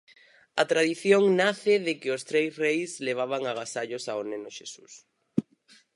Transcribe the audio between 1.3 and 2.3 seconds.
nace de que os